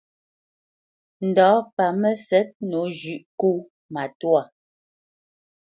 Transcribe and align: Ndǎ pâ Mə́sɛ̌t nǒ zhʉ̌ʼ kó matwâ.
Ndǎ 1.27 1.47
pâ 1.75 1.85
Mə́sɛ̌t 2.01 2.49
nǒ 2.69 2.81
zhʉ̌ʼ 2.97 3.23
kó 3.39 3.49
matwâ. 3.93 4.41